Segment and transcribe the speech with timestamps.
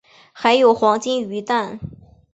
[0.33, 1.79] 还有黄金鱼蛋